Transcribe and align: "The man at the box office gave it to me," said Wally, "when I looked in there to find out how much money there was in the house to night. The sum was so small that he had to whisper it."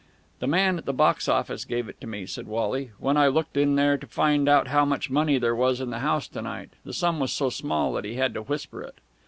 "The 0.39 0.47
man 0.47 0.79
at 0.79 0.85
the 0.85 0.93
box 0.95 1.27
office 1.27 1.63
gave 1.63 1.87
it 1.87 2.01
to 2.01 2.07
me," 2.07 2.25
said 2.25 2.47
Wally, 2.47 2.89
"when 2.97 3.17
I 3.17 3.27
looked 3.27 3.55
in 3.55 3.75
there 3.75 3.99
to 3.99 4.07
find 4.07 4.49
out 4.49 4.69
how 4.69 4.83
much 4.83 5.11
money 5.11 5.37
there 5.37 5.53
was 5.55 5.79
in 5.79 5.91
the 5.91 5.99
house 5.99 6.27
to 6.29 6.41
night. 6.41 6.69
The 6.83 6.91
sum 6.93 7.19
was 7.19 7.31
so 7.31 7.51
small 7.51 7.93
that 7.93 8.05
he 8.05 8.15
had 8.15 8.33
to 8.33 8.41
whisper 8.41 8.81
it." 8.81 8.95